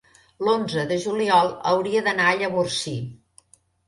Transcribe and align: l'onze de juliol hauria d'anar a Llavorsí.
l'onze 0.45 0.85
de 0.91 0.95
juliol 1.03 1.51
hauria 1.71 2.01
d'anar 2.07 2.31
a 2.31 2.39
Llavorsí. 2.39 2.95